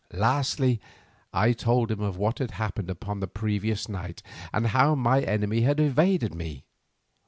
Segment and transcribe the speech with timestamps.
[0.13, 0.81] Lastly
[1.31, 5.61] I told him of what had happened upon the previous night and how my enemy
[5.61, 6.63] had evaded me.